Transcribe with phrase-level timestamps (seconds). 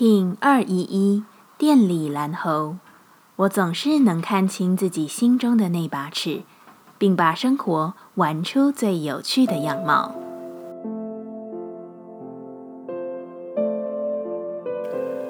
[0.00, 1.24] King 二一一
[1.58, 2.76] 电力蓝猴，
[3.36, 6.40] 我总是能看清自己心中的那把尺，
[6.96, 10.14] 并把生活玩出最有趣的样貌。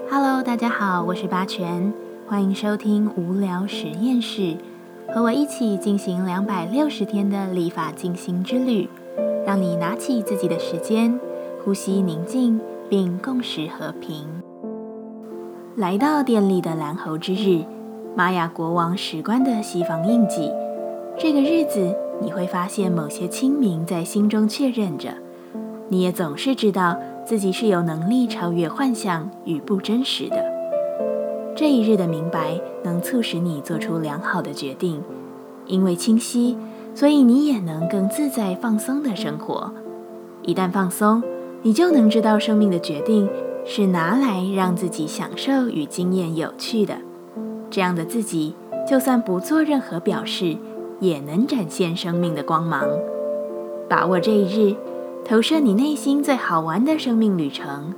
[0.08, 1.92] Hello，大家好，我是八全，
[2.28, 4.56] 欢迎收听无聊实验室，
[5.12, 8.88] 和我一起进行两百六十天的立法进行之旅，
[9.44, 11.18] 让你拿起自己的时间，
[11.64, 14.39] 呼吸宁静，并共识和平。
[15.76, 17.62] 来到典礼的蓝猴之日，
[18.16, 20.50] 玛雅国王石棺的西方印记。
[21.16, 25.10] 这个日子，你会发现某些清明在心中确认着。
[25.88, 30.44] 你也总是知道自己是有能力超越幻象与不真实的。
[31.54, 35.00] 这一日的明白，能促使你做出良好的决定。
[35.66, 36.58] 因为清晰，
[36.96, 39.72] 所以你也能更自在放松的生活。
[40.42, 41.22] 一旦放松，
[41.62, 43.30] 你就能知道生命的决定。
[43.64, 46.96] 是拿来让自己享受与经验有趣的，
[47.70, 48.54] 这样的自己，
[48.88, 50.56] 就算不做任何表示，
[50.98, 52.84] 也能展现生命的光芒。
[53.88, 54.74] 把握这一日，
[55.24, 57.94] 投射你内心最好玩的生命旅程，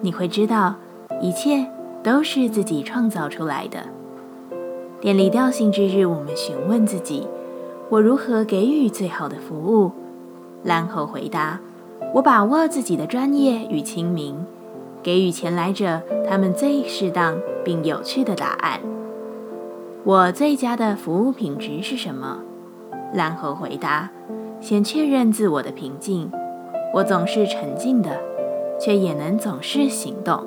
[0.00, 0.76] 你会知道，
[1.20, 1.66] 一切
[2.02, 3.78] 都是自己创造出来的。
[5.00, 7.26] 典礼调性之日，我们询问自己：
[7.90, 9.92] 我如何给予最好的服务？
[10.62, 11.60] 然后回答：
[12.14, 14.46] 我把握自己的专业与清明。
[15.04, 18.80] 给予前来者他们最适当并有趣的答案。
[20.02, 22.42] 我最佳的服务品质是什么？
[23.12, 24.10] 蓝猴回答：
[24.60, 26.30] 先确认自我的平静。
[26.94, 28.18] 我总是沉静的，
[28.80, 30.42] 却也能总是行动。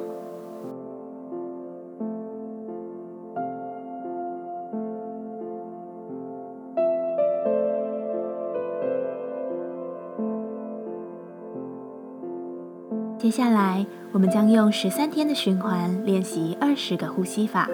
[13.19, 17.67] 接下来，我们将用十三天的循环练习二十个呼吸法。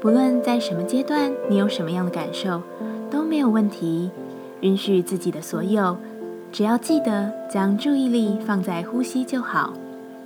[0.00, 2.62] 不论在什么阶段，你有什么样的感受，
[3.10, 4.10] 都没有问题。
[4.62, 5.98] 允许自己的所有，
[6.50, 9.74] 只要记得将注意力放在呼吸就好。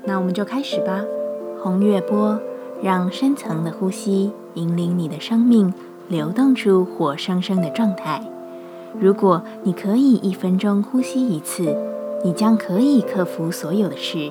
[0.05, 1.05] 那我们就开始吧。
[1.61, 2.39] 红月波，
[2.81, 5.75] 让深层的呼吸引领你的生命
[6.09, 8.25] 流动出活生生的状态。
[8.97, 11.77] 如果你可以一分钟呼吸一次，
[12.25, 14.31] 你将可以克服所有的事。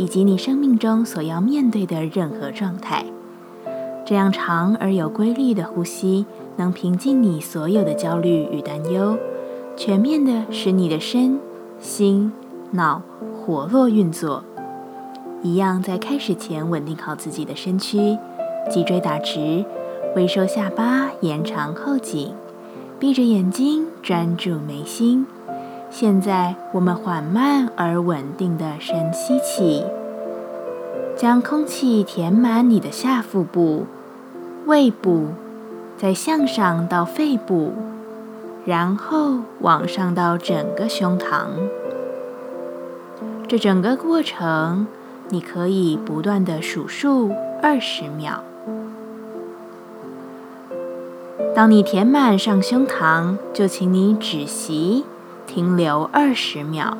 [0.00, 3.04] 以及你生命中所要面对的任何状态，
[4.06, 6.24] 这样长而有规律的呼吸，
[6.56, 9.18] 能平静你所有的焦虑与担忧，
[9.76, 11.38] 全面的使你的身
[11.78, 12.32] 心
[12.70, 13.02] 脑
[13.36, 14.42] 活络运作。
[15.42, 18.16] 一样在开始前稳定好自己的身躯，
[18.70, 19.66] 脊椎打直，
[20.16, 22.32] 微收下巴，延长后颈，
[22.98, 25.26] 闭着眼睛专注眉心。
[25.92, 29.84] 现在，我们缓慢而稳定的深吸气，
[31.16, 33.86] 将空气填满你的下腹部、
[34.66, 35.30] 胃部，
[35.98, 37.72] 再向上到肺部，
[38.64, 41.46] 然后往上到整个胸膛。
[43.48, 44.86] 这整个过程，
[45.30, 48.44] 你可以不断的数数二十秒。
[51.52, 55.04] 当你填满上胸膛，就请你止息。
[55.52, 56.96] 停留二十秒，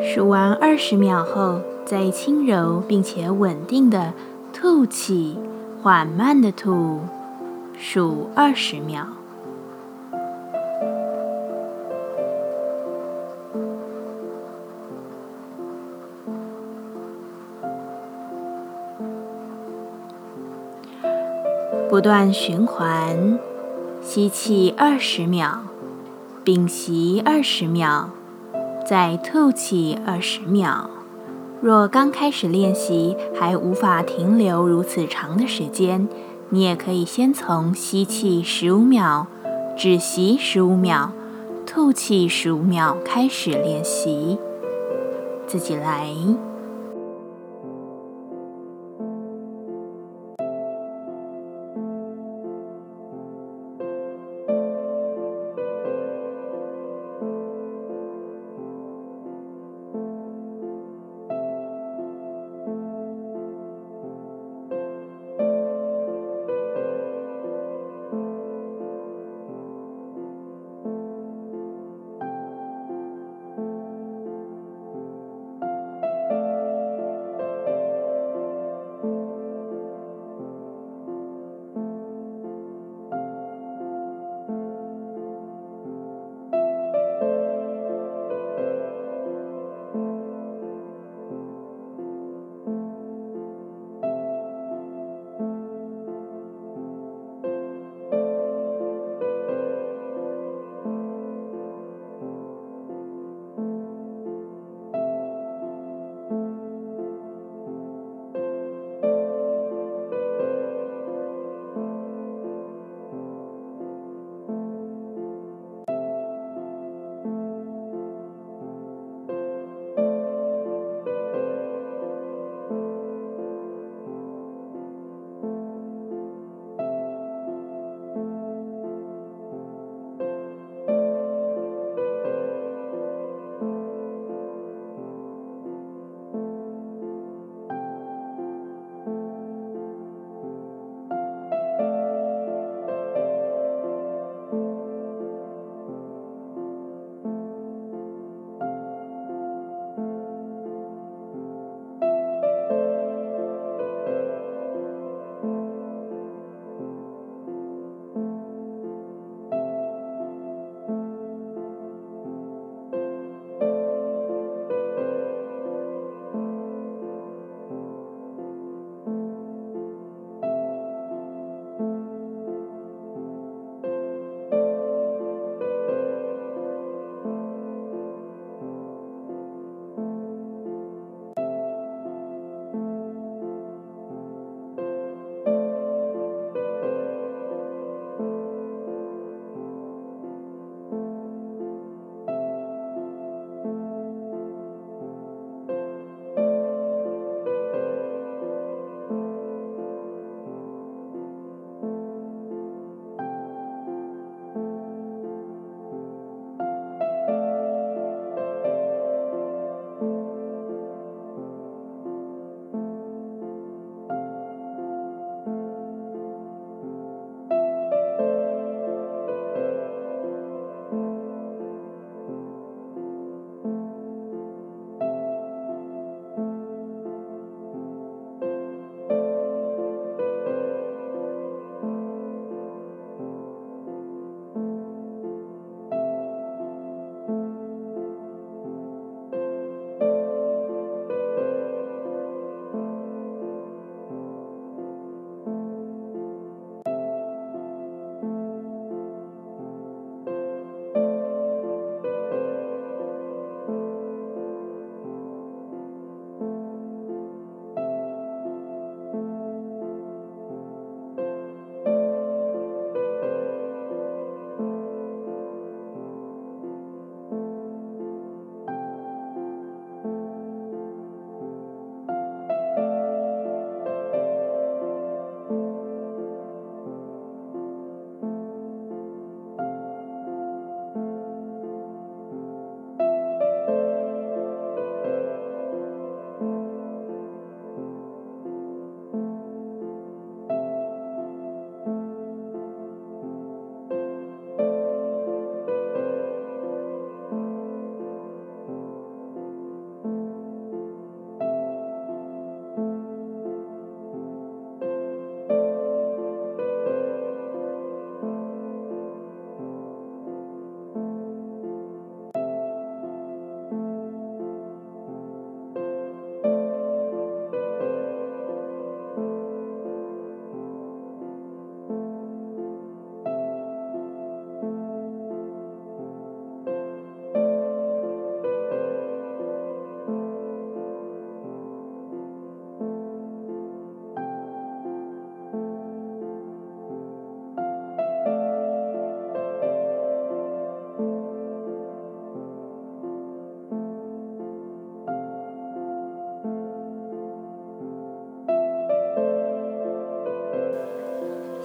[0.00, 4.14] 数完二十秒后，再轻柔并且稳定的
[4.54, 5.38] 吐气，
[5.82, 7.02] 缓慢的吐，
[7.78, 9.06] 数二十秒。
[21.96, 23.38] 不断循环，
[24.02, 25.60] 吸气二十秒，
[26.44, 28.10] 屏息二十秒，
[28.86, 30.90] 再吐气二十秒。
[31.62, 36.06] 若刚开始练习还无法停留如此长的时间，
[36.50, 39.26] 你也可以先从吸气十五秒、
[39.74, 41.12] 止息十五秒、
[41.64, 44.36] 吐气十五秒开始练习，
[45.46, 46.14] 自己来。